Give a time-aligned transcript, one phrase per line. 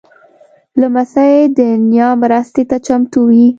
[0.79, 3.45] لمسی د نیا مرستې ته چمتو وي.